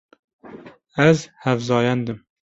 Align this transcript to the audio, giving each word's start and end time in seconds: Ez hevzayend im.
Ez 1.07 1.19
hevzayend 1.43 2.07
im. 2.13 2.19